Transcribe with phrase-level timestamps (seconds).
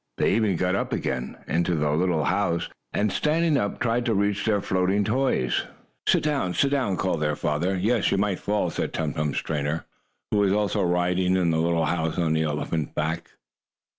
[0.17, 4.43] They even got up again into the little house, and, standing up, tried to reach
[4.47, 5.65] their floating toys.
[6.07, 6.55] "Sit down!
[6.55, 7.75] Sit down!" called their father.
[7.77, 9.85] "Yes, you might fall," said Tum Tum's trainer, or keeper,
[10.31, 13.29] who was also riding in the little house on the elephant's back.